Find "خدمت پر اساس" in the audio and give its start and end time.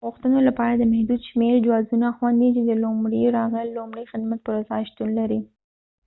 4.11-4.83